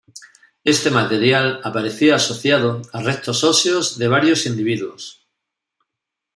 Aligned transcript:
Este 0.73 0.89
material 0.89 1.47
aparecía 1.63 2.15
asociado 2.15 2.81
a 2.91 2.99
restos 3.09 3.43
óseos 3.53 3.99
de 3.99 4.07
varios 4.07 4.47
individuos. 4.47 5.27